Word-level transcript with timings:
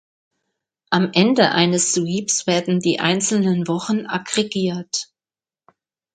Am 0.89 1.11
Ende 1.13 1.51
eines 1.51 1.93
Sweeps 1.93 2.47
werden 2.47 2.79
die 2.79 2.99
einzelnen 2.99 3.67
Wochen 3.67 4.07
aggregiert. 4.07 5.11